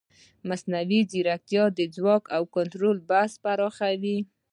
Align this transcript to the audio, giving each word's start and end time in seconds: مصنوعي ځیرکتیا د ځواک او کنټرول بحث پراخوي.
مصنوعي 0.47 0.99
ځیرکتیا 1.11 1.63
د 1.77 1.79
ځواک 1.95 2.23
او 2.35 2.43
کنټرول 2.55 2.97
بحث 3.09 3.33
پراخوي. 3.43 4.17